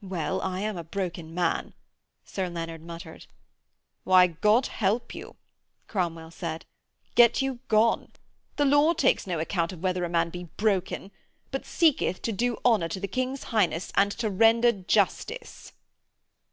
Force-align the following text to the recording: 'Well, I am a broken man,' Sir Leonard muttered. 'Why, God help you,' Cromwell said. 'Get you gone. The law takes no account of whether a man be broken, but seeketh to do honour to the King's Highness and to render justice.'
'Well, 0.00 0.40
I 0.42 0.60
am 0.60 0.76
a 0.78 0.84
broken 0.84 1.34
man,' 1.34 1.74
Sir 2.24 2.48
Leonard 2.48 2.82
muttered. 2.84 3.26
'Why, 4.04 4.28
God 4.28 4.68
help 4.68 5.12
you,' 5.12 5.34
Cromwell 5.88 6.30
said. 6.30 6.64
'Get 7.16 7.42
you 7.42 7.58
gone. 7.66 8.12
The 8.58 8.64
law 8.64 8.92
takes 8.92 9.26
no 9.26 9.40
account 9.40 9.72
of 9.72 9.82
whether 9.82 10.04
a 10.04 10.08
man 10.08 10.30
be 10.30 10.44
broken, 10.56 11.10
but 11.50 11.66
seeketh 11.66 12.22
to 12.22 12.30
do 12.30 12.58
honour 12.64 12.86
to 12.88 13.00
the 13.00 13.08
King's 13.08 13.42
Highness 13.50 13.90
and 13.96 14.12
to 14.12 14.30
render 14.30 14.70
justice.' 14.70 15.72